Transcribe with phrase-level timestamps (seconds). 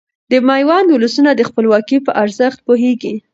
[0.31, 3.13] د ميوند ولسونه د خپلواکۍ په ارزښت پوهيږي.